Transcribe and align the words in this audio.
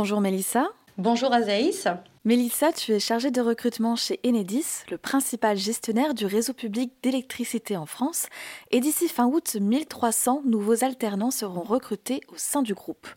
Bonjour 0.00 0.20
Mélissa. 0.20 0.68
Bonjour 0.96 1.32
Azaïs. 1.32 1.88
Mélissa, 2.24 2.70
tu 2.70 2.92
es 2.92 3.00
chargée 3.00 3.32
de 3.32 3.40
recrutement 3.40 3.96
chez 3.96 4.20
Enedis, 4.24 4.84
le 4.92 4.96
principal 4.96 5.56
gestionnaire 5.56 6.14
du 6.14 6.24
réseau 6.24 6.52
public 6.52 6.92
d'électricité 7.02 7.76
en 7.76 7.84
France. 7.84 8.26
Et 8.70 8.78
d'ici 8.78 9.08
fin 9.08 9.26
août, 9.26 9.56
1300 9.60 10.42
nouveaux 10.44 10.84
alternants 10.84 11.32
seront 11.32 11.62
recrutés 11.62 12.20
au 12.32 12.36
sein 12.36 12.62
du 12.62 12.74
groupe. 12.74 13.08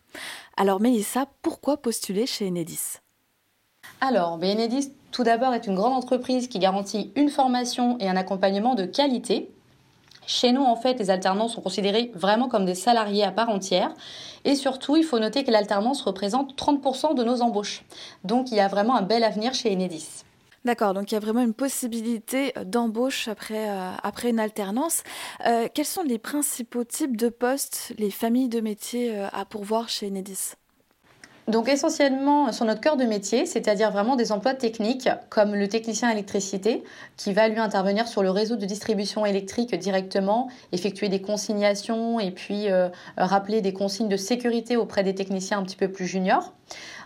Alors 0.56 0.80
Mélissa, 0.80 1.26
pourquoi 1.42 1.76
postuler 1.76 2.26
chez 2.26 2.48
Enedis? 2.48 2.98
Alors, 4.00 4.36
ben, 4.38 4.58
Enedis, 4.58 4.90
tout 5.12 5.22
d'abord, 5.22 5.54
est 5.54 5.68
une 5.68 5.76
grande 5.76 5.92
entreprise 5.92 6.48
qui 6.48 6.58
garantit 6.58 7.12
une 7.14 7.30
formation 7.30 7.96
et 8.00 8.08
un 8.08 8.16
accompagnement 8.16 8.74
de 8.74 8.86
qualité 8.86 9.52
chez 10.26 10.52
nous, 10.52 10.62
en 10.62 10.76
fait, 10.76 10.98
les 10.98 11.10
alternants 11.10 11.48
sont 11.48 11.60
considérés 11.60 12.10
vraiment 12.14 12.48
comme 12.48 12.64
des 12.64 12.74
salariés 12.74 13.24
à 13.24 13.32
part 13.32 13.48
entière. 13.48 13.92
Et 14.44 14.54
surtout, 14.54 14.96
il 14.96 15.04
faut 15.04 15.18
noter 15.18 15.44
que 15.44 15.50
l'alternance 15.50 16.02
représente 16.02 16.56
30% 16.56 17.14
de 17.14 17.24
nos 17.24 17.42
embauches. 17.42 17.84
Donc, 18.24 18.50
il 18.50 18.56
y 18.56 18.60
a 18.60 18.68
vraiment 18.68 18.96
un 18.96 19.02
bel 19.02 19.24
avenir 19.24 19.54
chez 19.54 19.72
Enedis. 19.72 20.24
D'accord, 20.64 20.94
donc 20.94 21.10
il 21.10 21.14
y 21.14 21.16
a 21.16 21.20
vraiment 21.20 21.40
une 21.40 21.54
possibilité 21.54 22.52
d'embauche 22.64 23.26
après, 23.26 23.68
euh, 23.68 23.90
après 24.02 24.30
une 24.30 24.38
alternance. 24.38 25.02
Euh, 25.44 25.66
quels 25.74 25.86
sont 25.86 26.04
les 26.04 26.18
principaux 26.18 26.84
types 26.84 27.16
de 27.16 27.28
postes, 27.28 27.92
les 27.98 28.12
familles 28.12 28.48
de 28.48 28.60
métiers 28.60 29.16
euh, 29.16 29.26
à 29.32 29.44
pourvoir 29.44 29.88
chez 29.88 30.06
Enedis? 30.06 30.52
Donc 31.48 31.68
essentiellement 31.68 32.52
sur 32.52 32.64
notre 32.64 32.80
cœur 32.80 32.96
de 32.96 33.04
métier, 33.04 33.46
c'est-à-dire 33.46 33.90
vraiment 33.90 34.14
des 34.14 34.30
emplois 34.30 34.54
techniques 34.54 35.08
comme 35.28 35.54
le 35.54 35.68
technicien 35.68 36.08
électricité 36.10 36.84
qui 37.16 37.32
va 37.32 37.48
lui 37.48 37.58
intervenir 37.58 38.06
sur 38.06 38.22
le 38.22 38.30
réseau 38.30 38.56
de 38.56 38.64
distribution 38.64 39.26
électrique 39.26 39.74
directement, 39.74 40.48
effectuer 40.70 41.08
des 41.08 41.20
consignations 41.20 42.20
et 42.20 42.30
puis 42.30 42.70
euh, 42.70 42.88
rappeler 43.16 43.60
des 43.60 43.72
consignes 43.72 44.08
de 44.08 44.16
sécurité 44.16 44.76
auprès 44.76 45.02
des 45.02 45.14
techniciens 45.14 45.58
un 45.58 45.62
petit 45.64 45.76
peu 45.76 45.88
plus 45.88 46.06
juniors. 46.06 46.52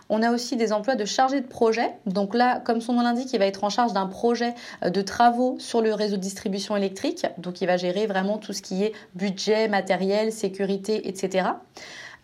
On 0.09 0.21
a 0.21 0.31
aussi 0.31 0.55
des 0.55 0.71
emplois 0.71 0.95
de 0.95 1.03
chargé 1.03 1.41
de 1.41 1.47
projet. 1.47 1.91
Donc 2.05 2.33
là, 2.33 2.61
comme 2.61 2.79
son 2.79 2.93
nom 2.93 3.01
l'indique, 3.01 3.33
il 3.33 3.39
va 3.39 3.45
être 3.45 3.63
en 3.63 3.69
charge 3.69 3.93
d'un 3.93 4.05
projet 4.05 4.53
euh, 4.83 4.89
de 4.89 5.01
travaux 5.01 5.55
sur 5.59 5.81
le 5.81 5.93
réseau 5.93 6.15
de 6.15 6.21
distribution 6.21 6.77
électrique. 6.77 7.25
Donc 7.37 7.61
il 7.61 7.65
va 7.65 7.77
gérer 7.77 8.07
vraiment 8.07 8.37
tout 8.37 8.53
ce 8.53 8.61
qui 8.61 8.83
est 8.83 8.93
budget, 9.15 9.67
matériel, 9.67 10.31
sécurité, 10.31 11.07
etc. 11.07 11.49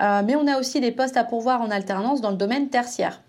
Euh, 0.03 0.21
mais 0.25 0.35
on 0.35 0.47
a 0.47 0.59
aussi 0.59 0.81
des 0.81 0.91
postes 0.91 1.17
à 1.17 1.23
pourvoir 1.23 1.61
en 1.61 1.71
alternance 1.71 2.21
dans 2.21 2.31
le 2.31 2.37
domaine 2.37 2.69
tertiaire 2.69 3.21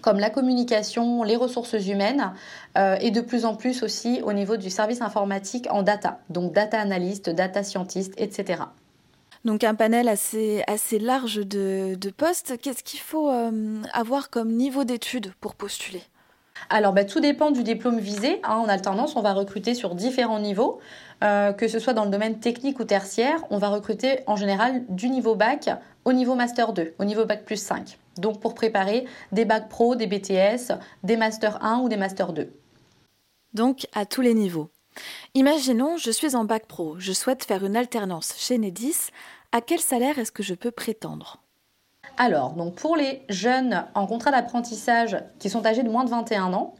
comme 0.00 0.18
la 0.18 0.30
communication, 0.30 1.22
les 1.22 1.36
ressources 1.36 1.74
humaines 1.74 2.32
euh, 2.78 2.96
et 3.00 3.10
de 3.10 3.20
plus 3.20 3.44
en 3.44 3.54
plus 3.54 3.82
aussi 3.82 4.22
au 4.24 4.32
niveau 4.32 4.56
du 4.56 4.70
service 4.70 5.02
informatique 5.02 5.66
en 5.70 5.82
data, 5.82 6.18
donc 6.30 6.54
data 6.54 6.80
analyst, 6.80 7.28
data 7.28 7.62
scientist, 7.62 8.14
etc. 8.16 8.62
Donc 9.44 9.64
un 9.64 9.74
panel 9.74 10.08
assez, 10.08 10.64
large 10.98 11.46
de, 11.46 12.10
postes. 12.16 12.54
Qu'est-ce 12.62 12.84
qu'il 12.84 13.00
faut 13.00 13.28
euh, 13.28 13.82
avoir 13.92 14.30
comme 14.30 14.52
niveau 14.52 14.84
d'études 14.84 15.32
pour 15.40 15.54
postuler? 15.54 16.02
Alors, 16.70 16.92
bah, 16.92 17.04
tout 17.04 17.20
dépend 17.20 17.50
du 17.50 17.62
diplôme 17.62 17.98
visé. 17.98 18.40
Hein. 18.44 18.56
en 18.56 18.68
alternance, 18.68 19.16
on 19.16 19.22
va 19.22 19.32
recruter 19.32 19.74
sur 19.74 19.94
différents 19.94 20.38
niveaux. 20.40 20.80
Euh, 21.22 21.52
que 21.52 21.68
ce 21.68 21.78
soit 21.78 21.92
dans 21.92 22.04
le 22.04 22.10
domaine 22.10 22.40
technique 22.40 22.80
ou 22.80 22.84
tertiaire, 22.84 23.44
on 23.50 23.58
va 23.58 23.68
recruter 23.68 24.20
en 24.26 24.34
général 24.34 24.84
du 24.88 25.08
niveau 25.08 25.36
bac 25.36 25.70
au 26.04 26.12
niveau 26.12 26.34
master 26.34 26.72
2, 26.72 26.94
au 26.98 27.04
niveau 27.04 27.24
bac 27.26 27.44
plus 27.44 27.62
5. 27.62 27.96
Donc 28.18 28.40
pour 28.40 28.54
préparer 28.54 29.06
des 29.30 29.44
bacs 29.44 29.68
pro, 29.68 29.94
des 29.94 30.08
BTS, 30.08 30.72
des 31.04 31.16
master 31.16 31.64
1 31.64 31.80
ou 31.80 31.88
des 31.88 31.96
master 31.96 32.32
2. 32.32 32.52
Donc 33.54 33.86
à 33.94 34.04
tous 34.04 34.20
les 34.20 34.34
niveaux. 34.34 34.70
Imaginons, 35.34 35.96
je 35.96 36.10
suis 36.10 36.34
en 36.34 36.44
bac 36.44 36.66
pro, 36.66 36.96
je 36.98 37.12
souhaite 37.12 37.44
faire 37.44 37.64
une 37.64 37.76
alternance 37.76 38.34
chez 38.36 38.58
Nedis. 38.58 39.10
À 39.52 39.60
quel 39.60 39.80
salaire 39.80 40.18
est-ce 40.18 40.32
que 40.32 40.42
je 40.42 40.54
peux 40.54 40.72
prétendre? 40.72 41.41
Alors, 42.18 42.52
donc 42.52 42.74
pour 42.74 42.96
les 42.96 43.22
jeunes 43.28 43.84
en 43.94 44.06
contrat 44.06 44.30
d'apprentissage 44.30 45.16
qui 45.38 45.48
sont 45.48 45.66
âgés 45.66 45.82
de 45.82 45.90
moins 45.90 46.04
de 46.04 46.10
21 46.10 46.52
ans, 46.52 46.74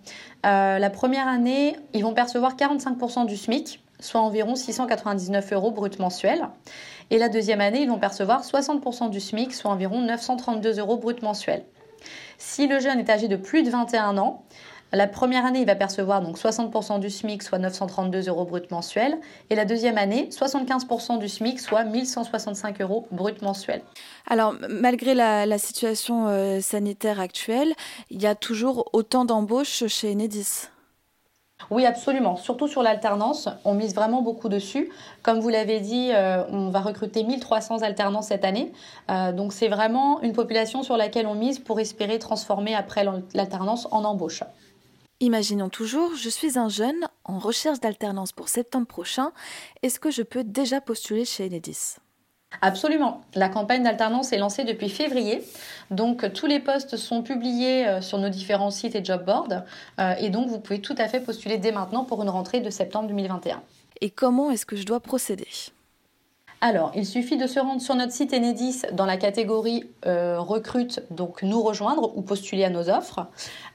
euh, 0.44 0.78
la 0.78 0.90
première 0.90 1.28
année, 1.28 1.76
ils 1.94 2.02
vont 2.02 2.14
percevoir 2.14 2.56
45% 2.56 3.26
du 3.26 3.36
SMIC, 3.36 3.82
soit 4.00 4.20
environ 4.20 4.54
699 4.54 5.52
euros 5.52 5.70
brut 5.70 5.98
mensuels. 5.98 6.48
Et 7.10 7.18
la 7.18 7.28
deuxième 7.28 7.60
année, 7.60 7.82
ils 7.82 7.88
vont 7.88 7.98
percevoir 7.98 8.42
60% 8.42 9.10
du 9.10 9.20
SMIC, 9.20 9.54
soit 9.54 9.70
environ 9.70 10.00
932 10.00 10.78
euros 10.78 10.96
brut 10.96 11.22
mensuels. 11.22 11.64
Si 12.38 12.66
le 12.66 12.80
jeune 12.80 12.98
est 12.98 13.10
âgé 13.10 13.28
de 13.28 13.36
plus 13.36 13.62
de 13.62 13.70
21 13.70 14.18
ans, 14.18 14.44
la 14.92 15.06
première 15.06 15.46
année, 15.46 15.60
il 15.60 15.66
va 15.66 15.74
percevoir 15.74 16.20
donc 16.20 16.36
60% 16.36 17.00
du 17.00 17.08
SMIC, 17.08 17.42
soit 17.42 17.58
932 17.58 18.28
euros 18.28 18.44
brut 18.44 18.70
mensuels. 18.70 19.18
Et 19.48 19.54
la 19.54 19.64
deuxième 19.64 19.96
année, 19.96 20.28
75% 20.30 21.18
du 21.18 21.28
SMIC, 21.28 21.60
soit 21.60 21.84
1165 21.84 22.80
euros 22.82 23.06
brut 23.10 23.40
mensuels. 23.40 23.82
Alors, 24.26 24.54
malgré 24.68 25.14
la, 25.14 25.58
situation 25.58 26.26
euh, 26.28 26.60
sanitaire 26.60 27.20
actuelle, 27.20 27.72
il 28.10 28.20
y 28.20 28.26
a 28.26 28.34
toujours 28.34 28.90
autant 28.92 29.24
d'embauches 29.24 29.86
chez 29.86 30.12
Enedis 30.12 30.68
oui, 31.70 31.86
absolument. 31.86 32.36
Surtout 32.36 32.66
sur 32.66 32.82
l'alternance, 32.82 33.48
on 33.64 33.74
mise 33.74 33.94
vraiment 33.94 34.20
beaucoup 34.20 34.48
dessus. 34.48 34.90
Comme 35.22 35.38
vous 35.40 35.48
l'avez 35.48 35.80
dit, 35.80 36.10
euh, 36.12 36.42
on 36.50 36.70
va 36.70 36.80
recruter 36.80 37.22
1300 37.22 37.82
alternants 37.82 38.22
cette 38.22 38.44
année. 38.44 38.72
Euh, 39.10 39.32
donc 39.32 39.52
c'est 39.52 39.68
vraiment 39.68 40.20
une 40.22 40.32
population 40.32 40.82
sur 40.82 40.96
laquelle 40.96 41.26
on 41.26 41.34
mise 41.34 41.58
pour 41.58 41.78
espérer 41.80 42.18
transformer 42.18 42.74
après 42.74 43.04
l'alternance 43.34 43.86
en 43.90 44.04
embauche. 44.04 44.42
Imaginons 45.22 45.68
toujours, 45.68 46.16
je 46.16 46.28
suis 46.28 46.58
un 46.58 46.68
jeune 46.68 47.06
en 47.22 47.38
recherche 47.38 47.78
d'alternance 47.78 48.32
pour 48.32 48.48
septembre 48.48 48.88
prochain. 48.88 49.30
Est-ce 49.84 50.00
que 50.00 50.10
je 50.10 50.22
peux 50.22 50.42
déjà 50.42 50.80
postuler 50.80 51.24
chez 51.24 51.46
Enedis? 51.46 51.98
Absolument. 52.60 53.22
La 53.36 53.48
campagne 53.48 53.84
d'alternance 53.84 54.32
est 54.32 54.38
lancée 54.38 54.64
depuis 54.64 54.88
février. 54.88 55.44
Donc 55.92 56.32
tous 56.32 56.48
les 56.48 56.58
postes 56.58 56.96
sont 56.96 57.22
publiés 57.22 57.86
euh, 57.86 58.00
sur 58.00 58.18
nos 58.18 58.30
différents 58.30 58.72
sites 58.72 58.96
et 58.96 59.04
job 59.04 59.24
boards. 59.24 59.62
Euh, 60.00 60.14
et 60.18 60.28
donc 60.28 60.48
vous 60.48 60.58
pouvez 60.58 60.80
tout 60.80 60.96
à 60.98 61.06
fait 61.06 61.20
postuler 61.20 61.56
dès 61.56 61.70
maintenant 61.70 62.04
pour 62.04 62.20
une 62.24 62.28
rentrée 62.28 62.58
de 62.58 62.68
septembre 62.68 63.06
2021. 63.06 63.62
Et 64.00 64.10
comment 64.10 64.50
est-ce 64.50 64.66
que 64.66 64.74
je 64.74 64.84
dois 64.84 64.98
procéder? 64.98 65.46
Alors, 66.64 66.92
il 66.94 67.04
suffit 67.04 67.36
de 67.36 67.48
se 67.48 67.58
rendre 67.58 67.82
sur 67.82 67.96
notre 67.96 68.12
site 68.12 68.32
Enedis 68.32 68.82
dans 68.92 69.04
la 69.04 69.16
catégorie 69.16 69.90
euh, 70.06 70.38
recrute, 70.38 71.02
donc 71.10 71.42
nous 71.42 71.60
rejoindre 71.60 72.16
ou 72.16 72.22
postuler 72.22 72.62
à 72.62 72.70
nos 72.70 72.88
offres, 72.88 73.26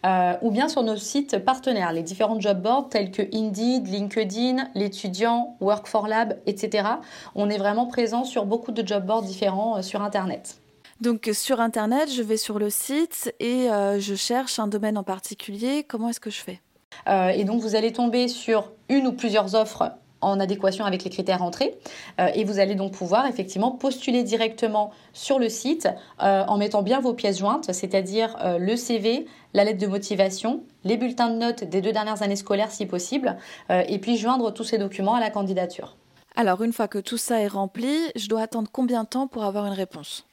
euh, 0.05 0.35
ou 0.41 0.51
bien 0.51 0.69
sur 0.69 0.83
nos 0.83 0.95
sites 0.95 1.37
partenaires, 1.39 1.91
les 1.91 2.01
différents 2.01 2.39
job 2.39 2.61
boards 2.61 2.87
tels 2.87 3.11
que 3.11 3.23
Indeed, 3.35 3.89
LinkedIn, 3.89 4.69
l'étudiant, 4.73 5.57
Work 5.59 5.85
for 5.85 6.07
Lab, 6.07 6.37
etc. 6.45 6.87
On 7.35 7.49
est 7.49 7.57
vraiment 7.57 7.87
présent 7.87 8.23
sur 8.23 8.45
beaucoup 8.45 8.71
de 8.71 8.87
job 8.87 9.05
boards 9.05 9.23
différents 9.23 9.79
euh, 9.79 9.81
sur 9.81 10.01
Internet. 10.01 10.61
Donc 11.01 11.29
sur 11.33 11.59
Internet, 11.59 12.09
je 12.09 12.21
vais 12.21 12.37
sur 12.37 12.57
le 12.57 12.69
site 12.69 13.35
et 13.41 13.67
je 13.67 14.15
cherche 14.15 14.57
un 14.57 14.67
domaine 14.67 14.97
en 14.97 15.03
particulier. 15.03 15.83
Comment 15.83 16.09
est-ce 16.09 16.19
que 16.19 16.31
je 16.31 16.39
fais? 16.39 16.59
Et 17.07 17.43
donc 17.43 17.61
vous 17.61 17.75
allez 17.75 17.93
tomber 17.93 18.27
sur 18.27 18.71
une 18.89 19.05
ou 19.05 19.11
plusieurs 19.11 19.53
offres 19.53 19.91
en 20.21 20.39
adéquation 20.39 20.85
avec 20.85 21.03
les 21.03 21.09
critères 21.09 21.43
entrés. 21.43 21.77
Euh, 22.19 22.29
et 22.33 22.43
vous 22.43 22.59
allez 22.59 22.75
donc 22.75 22.93
pouvoir 22.93 23.27
effectivement 23.27 23.71
postuler 23.71 24.23
directement 24.23 24.91
sur 25.13 25.39
le 25.39 25.49
site 25.49 25.87
euh, 26.21 26.43
en 26.47 26.57
mettant 26.57 26.81
bien 26.81 26.99
vos 26.99 27.13
pièces 27.13 27.39
jointes, 27.39 27.71
c'est-à-dire 27.71 28.35
euh, 28.43 28.57
le 28.57 28.75
CV, 28.75 29.25
la 29.53 29.63
lettre 29.63 29.79
de 29.79 29.87
motivation, 29.87 30.63
les 30.83 30.97
bulletins 30.97 31.29
de 31.29 31.37
notes 31.37 31.63
des 31.63 31.81
deux 31.81 31.91
dernières 31.91 32.21
années 32.21 32.35
scolaires 32.35 32.71
si 32.71 32.85
possible, 32.85 33.37
et 33.69 33.97
puis 33.99 34.17
joindre 34.17 34.53
tous 34.53 34.63
ces 34.63 34.77
documents 34.77 35.15
à 35.15 35.19
la 35.19 35.29
candidature. 35.29 35.95
Alors 36.35 36.61
une 36.61 36.73
fois 36.73 36.87
que 36.87 36.99
tout 36.99 37.17
ça 37.17 37.41
est 37.41 37.47
rempli, 37.47 37.95
je 38.15 38.27
dois 38.27 38.41
attendre 38.41 38.69
combien 38.71 39.03
de 39.03 39.09
temps 39.09 39.27
pour 39.27 39.43
avoir 39.43 39.65
une 39.65 39.73
réponse? 39.73 40.25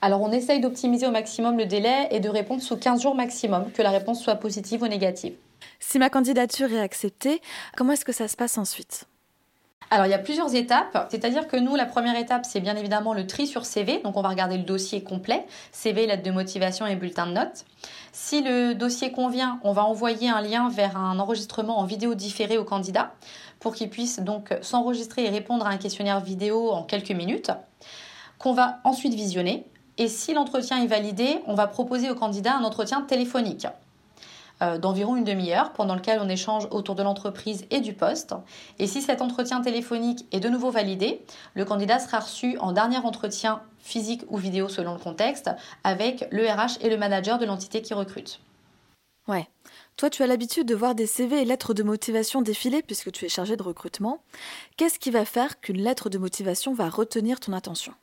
Alors 0.00 0.22
on 0.22 0.30
essaye 0.30 0.60
d'optimiser 0.60 1.06
au 1.06 1.10
maximum 1.10 1.58
le 1.58 1.66
délai 1.66 2.08
et 2.10 2.20
de 2.20 2.28
répondre 2.28 2.62
sous 2.62 2.76
15 2.76 3.02
jours 3.02 3.14
maximum, 3.14 3.70
que 3.72 3.82
la 3.82 3.90
réponse 3.90 4.22
soit 4.22 4.36
positive 4.36 4.82
ou 4.82 4.86
négative. 4.86 5.34
Si 5.80 5.98
ma 5.98 6.10
candidature 6.10 6.72
est 6.72 6.80
acceptée, 6.80 7.40
comment 7.76 7.92
est-ce 7.92 8.04
que 8.04 8.12
ça 8.12 8.28
se 8.28 8.36
passe 8.36 8.58
ensuite? 8.58 9.06
Alors, 9.92 10.06
il 10.06 10.10
y 10.10 10.14
a 10.14 10.18
plusieurs 10.18 10.54
étapes. 10.54 11.08
C'est-à-dire 11.10 11.48
que 11.48 11.56
nous, 11.56 11.74
la 11.74 11.84
première 11.84 12.16
étape, 12.16 12.46
c'est 12.46 12.60
bien 12.60 12.76
évidemment 12.76 13.12
le 13.12 13.26
tri 13.26 13.48
sur 13.48 13.64
CV. 13.64 14.00
Donc, 14.04 14.16
on 14.16 14.22
va 14.22 14.28
regarder 14.28 14.56
le 14.56 14.62
dossier 14.62 15.02
complet, 15.02 15.44
CV, 15.72 16.06
lettre 16.06 16.22
de 16.22 16.30
motivation 16.30 16.86
et 16.86 16.94
bulletin 16.94 17.26
de 17.26 17.32
notes. 17.32 17.64
Si 18.12 18.40
le 18.40 18.74
dossier 18.74 19.10
convient, 19.10 19.58
on 19.64 19.72
va 19.72 19.84
envoyer 19.84 20.28
un 20.28 20.42
lien 20.42 20.68
vers 20.68 20.96
un 20.96 21.18
enregistrement 21.18 21.80
en 21.80 21.84
vidéo 21.84 22.14
différé 22.14 22.56
au 22.56 22.62
candidat 22.62 23.12
pour 23.58 23.74
qu'il 23.74 23.90
puisse 23.90 24.20
donc 24.20 24.54
s'enregistrer 24.62 25.24
et 25.24 25.28
répondre 25.28 25.66
à 25.66 25.70
un 25.70 25.76
questionnaire 25.76 26.20
vidéo 26.20 26.70
en 26.70 26.84
quelques 26.84 27.10
minutes, 27.10 27.50
qu'on 28.38 28.52
va 28.52 28.78
ensuite 28.84 29.14
visionner. 29.14 29.66
Et 29.98 30.06
si 30.06 30.34
l'entretien 30.34 30.82
est 30.82 30.86
validé, 30.86 31.40
on 31.46 31.54
va 31.54 31.66
proposer 31.66 32.10
au 32.10 32.14
candidat 32.14 32.56
un 32.56 32.62
entretien 32.62 33.02
téléphonique. 33.02 33.66
Euh, 34.62 34.76
d'environ 34.76 35.16
une 35.16 35.24
demi-heure 35.24 35.72
pendant 35.72 35.94
lequel 35.94 36.20
on 36.22 36.28
échange 36.28 36.68
autour 36.70 36.94
de 36.94 37.02
l'entreprise 37.02 37.64
et 37.70 37.80
du 37.80 37.94
poste. 37.94 38.34
Et 38.78 38.86
si 38.86 39.00
cet 39.00 39.22
entretien 39.22 39.62
téléphonique 39.62 40.26
est 40.32 40.40
de 40.40 40.50
nouveau 40.50 40.70
validé, 40.70 41.24
le 41.54 41.64
candidat 41.64 41.98
sera 41.98 42.20
reçu 42.20 42.58
en 42.58 42.72
dernier 42.72 42.98
entretien 42.98 43.62
physique 43.78 44.22
ou 44.28 44.36
vidéo 44.36 44.68
selon 44.68 44.92
le 44.92 44.98
contexte 44.98 45.50
avec 45.82 46.28
le 46.30 46.46
RH 46.46 46.78
et 46.82 46.90
le 46.90 46.98
manager 46.98 47.38
de 47.38 47.46
l'entité 47.46 47.80
qui 47.80 47.94
recrute. 47.94 48.40
Ouais. 49.28 49.48
Toi, 49.96 50.10
tu 50.10 50.22
as 50.22 50.26
l'habitude 50.26 50.66
de 50.66 50.74
voir 50.74 50.94
des 50.94 51.06
CV 51.06 51.40
et 51.40 51.44
lettres 51.46 51.72
de 51.72 51.82
motivation 51.82 52.42
défiler 52.42 52.82
puisque 52.82 53.12
tu 53.12 53.24
es 53.24 53.28
chargé 53.30 53.56
de 53.56 53.62
recrutement. 53.62 54.22
Qu'est-ce 54.76 54.98
qui 54.98 55.10
va 55.10 55.24
faire 55.24 55.60
qu'une 55.60 55.80
lettre 55.80 56.10
de 56.10 56.18
motivation 56.18 56.74
va 56.74 56.90
retenir 56.90 57.40
ton 57.40 57.54
attention? 57.54 57.94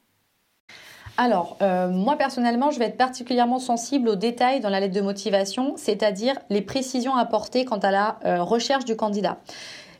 Alors, 1.18 1.58
euh, 1.64 1.90
moi 1.90 2.16
personnellement, 2.16 2.70
je 2.70 2.78
vais 2.78 2.86
être 2.86 2.98
particulièrement 2.98 3.58
sensible 3.58 4.08
aux 4.08 4.16
détails 4.16 4.60
dans 4.60 4.70
la 4.70 4.80
lettre 4.80 4.94
de 4.94 5.02
motivation, 5.02 5.74
c'est-à-dire 5.76 6.36
les 6.52 6.62
précisions 6.62 7.16
apportées 7.16 7.66
quant 7.66 7.80
à 7.80 7.90
la 7.90 8.20
euh, 8.26 8.44
recherche 8.44 8.86
du 8.86 8.96
candidat. 8.96 9.38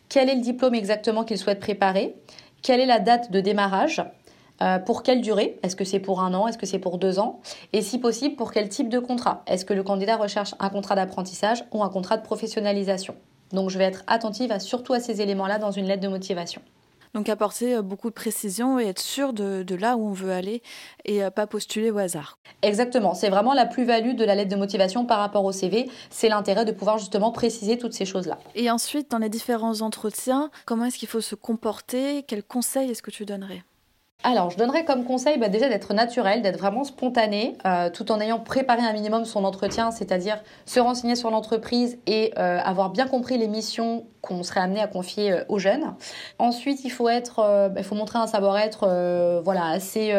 Quel 0.10 0.30
est 0.30 0.36
le 0.36 0.42
diplôme 0.42 0.76
exactement 0.76 1.24
qu'il 1.24 1.40
souhaite 1.40 1.60
préparer? 1.60 2.16
Quelle 2.62 2.80
est 2.80 2.86
la 2.86 3.00
date 3.00 3.32
de 3.32 3.42
démarrage? 3.42 4.04
Euh, 4.62 4.78
pour 4.78 5.02
quelle 5.02 5.22
durée? 5.22 5.60
Est-ce 5.64 5.76
que 5.76 5.86
c'est 5.86 6.00
pour 6.00 6.22
un 6.22 6.36
an? 6.36 6.48
Est-ce 6.48 6.58
que 6.58 6.68
c'est 6.68 6.80
pour 6.80 7.00
deux 7.00 7.18
ans? 7.18 7.42
Et 7.74 7.82
si 7.82 8.00
possible, 8.00 8.36
pour 8.36 8.52
quel 8.52 8.70
type 8.70 8.90
de 8.90 9.00
contrat? 9.00 9.44
Est-ce 9.48 9.66
que 9.66 9.74
le 9.74 9.84
candidat 9.84 10.18
recherche 10.18 10.54
un 10.60 10.70
contrat 10.70 10.96
d'apprentissage 10.96 11.66
ou 11.72 11.84
un 11.84 11.90
contrat 11.90 12.18
de 12.18 12.24
professionnalisation? 12.24 13.16
Donc 13.54 13.70
je 13.72 13.78
vais 13.78 13.86
être 13.86 14.04
attentive 14.08 14.52
à, 14.52 14.60
surtout 14.60 14.94
à 14.94 15.00
ces 15.00 15.22
éléments-là 15.22 15.58
dans 15.58 15.72
une 15.72 15.86
lettre 15.86 16.02
de 16.02 16.08
motivation. 16.08 16.62
Donc 17.14 17.30
apporter 17.30 17.76
euh, 17.76 17.82
beaucoup 17.82 18.10
de 18.10 18.14
précision 18.14 18.80
et 18.80 18.86
être 18.86 19.00
sûr 19.00 19.34
de, 19.34 19.76
là 19.76 19.98
où 19.98 20.08
on 20.08 20.12
veut 20.12 20.32
aller 20.32 20.62
et 21.06 21.24
euh, 21.24 21.30
pas 21.30 21.48
postuler 21.48 21.92
au 21.92 21.98
hasard. 21.98 22.38
Exactement, 22.62 23.14
c'est 23.14 23.30
vraiment 23.30 23.54
la 23.54 23.66
plus-value 23.66 24.16
de 24.16 24.26
la 24.26 24.36
lettre 24.36 24.52
de 24.52 24.56
motivation 24.56 25.06
par 25.06 25.20
rapport 25.20 25.46
au 25.46 25.52
CV, 25.52 25.90
c'est 26.10 26.30
l'intérêt 26.30 26.66
de 26.66 26.72
pouvoir 26.72 26.98
justement 26.98 27.32
préciser 27.32 27.78
toutes 27.78 27.94
ces 27.94 28.06
choses-là. 28.06 28.40
Et 28.56 28.70
ensuite, 28.72 29.12
dans 29.12 29.20
les 29.20 29.30
différents 29.30 29.82
entretiens, 29.82 30.50
comment 30.66 30.86
est-ce 30.86 30.98
qu'il 30.98 31.08
faut 31.08 31.22
se 31.22 31.36
comporter? 31.36 32.24
Quels 32.24 32.44
conseils 32.44 32.92
est-ce 32.92 33.02
que 33.02 33.12
tu 33.12 33.26
donnerais? 33.26 33.64
Alors, 34.24 34.50
je 34.50 34.58
donnerais 34.58 34.84
comme 34.84 35.06
conseil 35.06 35.38
bah, 35.38 35.48
déjà 35.48 35.70
d'être 35.70 35.94
naturel, 35.94 36.42
d'être 36.42 36.58
vraiment 36.58 36.84
spontané, 36.84 37.56
euh, 37.66 37.92
tout 37.92 38.12
en 38.12 38.20
ayant 38.20 38.40
préparé 38.40 38.82
un 38.82 38.92
minimum 38.92 39.26
son 39.26 39.44
entretien, 39.46 39.92
c'est-à-dire 39.92 40.42
se 40.66 40.80
renseigner 40.80 41.16
sur 41.16 41.30
l'entreprise 41.30 42.00
et 42.08 42.34
euh, 42.38 42.60
avoir 42.60 42.90
bien 42.90 43.08
compris 43.08 43.38
les 43.38 43.48
missions 43.48 44.06
qu'on 44.22 44.42
serait 44.42 44.60
amené 44.60 44.82
à 44.82 44.88
confier 44.88 45.32
euh, 45.32 45.44
aux 45.50 45.60
jeunes. 45.60 45.94
Ensuite, 46.40 46.84
il 46.84 46.90
faut 46.90 47.08
être, 47.08 47.70
bah, 47.70 47.84
faut 47.84 47.94
montrer 47.94 48.18
un 48.18 48.26
savoir-être, 48.26 49.42
voilà, 49.44 49.68
assez 49.68 50.14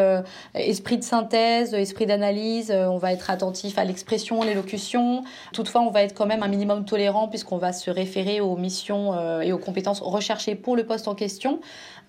esprit 0.55 0.97
de 0.97 1.03
synthèse, 1.03 1.73
esprit 1.73 2.05
d'analyse. 2.05 2.71
on 2.71 2.97
va 2.97 3.11
être 3.13 3.29
attentif 3.29 3.77
à 3.77 3.83
l'expression, 3.83 4.41
l'élocution. 4.41 5.23
Toutefois, 5.53 5.81
on 5.81 5.91
va 5.91 6.03
être 6.03 6.15
quand 6.15 6.25
même 6.25 6.41
un 6.41 6.47
minimum 6.47 6.85
tolérant 6.85 7.27
puisqu'on 7.27 7.57
va 7.57 7.73
se 7.73 7.91
référer 7.91 8.41
aux 8.41 8.55
missions 8.55 9.41
et 9.41 9.51
aux 9.51 9.57
compétences 9.57 9.99
recherchées 10.01 10.55
pour 10.55 10.75
le 10.75 10.85
poste 10.85 11.07
en 11.07 11.15
question. 11.15 11.59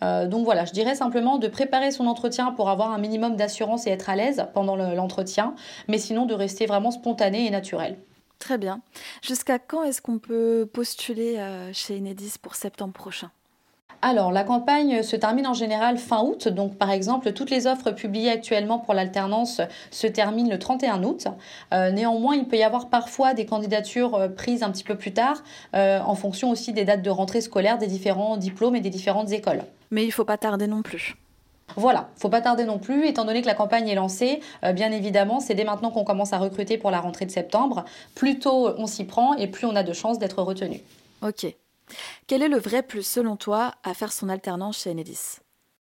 donc 0.00 0.44
voilà, 0.44 0.64
je 0.64 0.72
dirais 0.72 0.94
simplement 0.94 1.38
de 1.38 1.48
préparer 1.48 1.79
son 1.90 2.06
entretien 2.06 2.52
pour 2.52 2.68
avoir 2.68 2.92
un 2.92 2.98
minimum 2.98 3.36
d'assurance 3.36 3.86
et 3.86 3.90
être 3.90 4.10
à 4.10 4.16
l'aise 4.16 4.46
pendant 4.52 4.76
l'entretien, 4.76 5.54
mais 5.88 5.98
sinon 5.98 6.26
de 6.26 6.34
rester 6.34 6.66
vraiment 6.66 6.90
spontané 6.90 7.46
et 7.46 7.50
naturel. 7.50 7.96
Très 8.40 8.58
bien. 8.58 8.80
Jusqu'à 9.22 9.58
quand 9.58 9.84
est-ce 9.84 10.00
qu'on 10.00 10.18
peut 10.18 10.68
postuler 10.72 11.36
euh, 11.38 11.70
chez 11.72 11.98
Enedis 11.98 12.34
pour 12.40 12.54
septembre 12.54 12.94
prochain? 12.94 13.30
Alors, 14.02 14.32
la 14.32 14.44
campagne 14.44 15.02
se 15.02 15.14
termine 15.14 15.46
en 15.46 15.52
général 15.52 15.98
fin 15.98 16.22
août. 16.22 16.48
Donc, 16.48 16.78
par 16.78 16.90
exemple, 16.90 17.34
toutes 17.34 17.50
les 17.50 17.66
offres 17.66 17.90
publiées 17.90 18.30
actuellement 18.30 18.78
pour 18.78 18.94
l'alternance 18.94 19.60
se 19.90 20.06
terminent 20.06 20.48
le 20.48 20.58
31 20.58 21.04
août. 21.04 21.26
Euh, 21.74 21.90
néanmoins, 21.90 22.34
il 22.34 22.48
peut 22.48 22.56
y 22.56 22.62
avoir 22.62 22.88
parfois 22.88 23.34
des 23.34 23.44
candidatures 23.44 24.14
euh, 24.14 24.28
prises 24.28 24.62
un 24.62 24.70
petit 24.70 24.84
peu 24.84 24.96
plus 24.96 25.12
tard, 25.12 25.42
en 25.74 26.14
fonction 26.14 26.48
aussi 26.48 26.72
des 26.72 26.86
dates 26.86 27.02
de 27.02 27.10
rentrée 27.10 27.42
scolaire 27.42 27.76
des 27.76 27.88
différents 27.88 28.38
diplômes 28.38 28.74
et 28.74 28.80
des 28.80 28.88
différentes 28.88 29.32
écoles. 29.32 29.64
Mais 29.90 30.04
il 30.04 30.08
ne 30.08 30.12
faut 30.12 30.24
pas 30.24 30.38
tarder 30.38 30.66
non 30.66 30.80
plus. 30.80 31.14
Voilà, 31.76 32.08
faut 32.16 32.28
pas 32.28 32.40
tarder 32.40 32.64
non 32.64 32.78
plus, 32.78 33.06
étant 33.06 33.24
donné 33.24 33.42
que 33.42 33.46
la 33.46 33.54
campagne 33.54 33.88
est 33.88 33.94
lancée, 33.94 34.40
euh, 34.64 34.72
bien 34.72 34.92
évidemment, 34.92 35.40
c'est 35.40 35.54
dès 35.54 35.64
maintenant 35.64 35.90
qu'on 35.90 36.04
commence 36.04 36.32
à 36.32 36.38
recruter 36.38 36.78
pour 36.78 36.90
la 36.90 37.00
rentrée 37.00 37.26
de 37.26 37.30
septembre. 37.30 37.84
Plus 38.14 38.38
tôt 38.38 38.70
on 38.78 38.86
s'y 38.86 39.04
prend 39.04 39.34
et 39.34 39.46
plus 39.46 39.66
on 39.66 39.76
a 39.76 39.82
de 39.82 39.92
chances 39.92 40.18
d'être 40.18 40.42
retenu. 40.42 40.80
Ok. 41.22 41.46
Quel 42.26 42.42
est 42.42 42.48
le 42.48 42.58
vrai 42.58 42.82
plus 42.82 43.02
selon 43.02 43.36
toi 43.36 43.72
à 43.82 43.94
faire 43.94 44.12
son 44.12 44.28
alternance 44.28 44.82
chez 44.82 44.90
Enedis? 44.90 45.40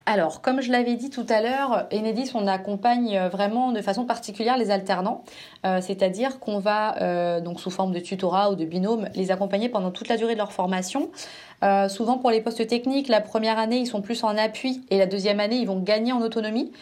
Alors, 0.05 0.41
comme 0.41 0.61
je 0.61 0.73
l'avais 0.73 0.97
dit 0.97 1.11
tout 1.11 1.27
à 1.29 1.41
l'heure, 1.41 1.87
Enedis, 1.93 2.33
on 2.35 2.49
accompagne 2.49 3.29
vraiment 3.29 3.71
de 3.71 3.81
façon 3.81 4.05
particulière 4.05 4.59
les 4.59 4.73
alternants, 4.73 5.23
euh, 5.65 5.81
c'est-à-dire 5.81 6.41
qu'on 6.41 6.59
va, 6.59 7.01
euh, 7.01 7.41
donc 7.41 7.61
sous 7.61 7.71
forme 7.71 7.93
de 7.93 8.01
tutorat 8.01 8.51
ou 8.51 8.57
de 8.57 8.65
binôme, 8.65 9.09
les 9.15 9.31
accompagner 9.31 9.69
pendant 9.69 9.93
toute 9.93 10.09
la 10.09 10.17
durée 10.17 10.33
de 10.33 10.39
leur 10.39 10.53
formation. 10.53 11.11
Euh, 11.63 11.89
souvent 11.89 12.19
pour 12.19 12.31
les 12.31 12.41
postes 12.41 12.67
techniques, 12.67 13.09
la 13.09 13.21
première 13.21 13.59
année, 13.59 13.79
ils 13.79 13.87
sont 13.87 14.03
plus 14.03 14.25
en 14.25 14.37
appui 14.37 14.83
et 14.91 14.99
la 14.99 15.07
deuxième 15.07 15.41
année, 15.41 15.57
ils 15.57 15.67
vont 15.67 15.79
gagner 15.79 16.13
en 16.13 16.21
autonomie. 16.21 16.73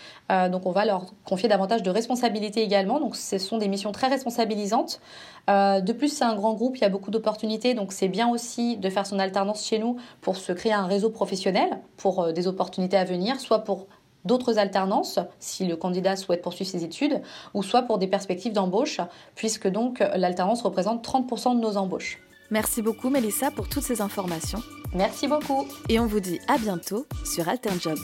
donc 0.50 0.64
on 0.64 0.70
va 0.70 0.84
leur 0.84 1.06
confier 1.24 1.48
davantage 1.48 1.82
de 1.82 1.90
responsabilités 1.90 2.62
également. 2.62 3.00
Donc 3.00 3.16
ce 3.16 3.38
sont 3.38 3.58
des 3.58 3.68
missions 3.68 3.92
très 3.92 4.06
responsabilisantes. 4.06 5.00
de 5.48 5.92
plus, 5.92 6.08
c'est 6.08 6.24
un 6.24 6.34
grand 6.34 6.54
groupe, 6.54 6.76
il 6.76 6.82
y 6.82 6.84
a 6.84 6.88
beaucoup 6.88 7.10
d'opportunités. 7.10 7.74
Donc 7.74 7.92
c'est 7.92 8.08
bien 8.08 8.28
aussi 8.28 8.76
de 8.76 8.88
faire 8.90 9.06
son 9.06 9.18
alternance 9.18 9.66
chez 9.66 9.78
nous 9.78 9.96
pour 10.20 10.36
se 10.36 10.52
créer 10.52 10.72
un 10.72 10.86
réseau 10.86 11.10
professionnel, 11.10 11.80
pour 11.96 12.32
des 12.32 12.46
opportunités 12.46 12.96
à 12.96 13.04
venir, 13.04 13.40
soit 13.40 13.64
pour 13.64 13.86
d'autres 14.24 14.58
alternances 14.58 15.18
si 15.38 15.66
le 15.66 15.76
candidat 15.76 16.16
souhaite 16.16 16.42
poursuivre 16.42 16.70
ses 16.70 16.84
études, 16.84 17.20
ou 17.54 17.62
soit 17.62 17.82
pour 17.82 17.98
des 17.98 18.06
perspectives 18.06 18.52
d'embauche, 18.52 19.00
puisque 19.34 19.68
donc 19.68 20.00
l'alternance 20.14 20.62
représente 20.62 21.06
30% 21.06 21.56
de 21.56 21.60
nos 21.60 21.76
embauches. 21.76 22.20
Merci 22.50 22.82
beaucoup 22.82 23.10
Mélissa 23.10 23.50
pour 23.50 23.68
toutes 23.68 23.84
ces 23.84 24.00
informations. 24.00 24.62
Merci 24.94 25.28
beaucoup. 25.28 25.66
Et 25.88 26.00
on 26.00 26.06
vous 26.06 26.20
dit 26.20 26.40
à 26.48 26.58
bientôt 26.58 27.06
sur 27.24 27.48
Alternjob. 27.48 27.98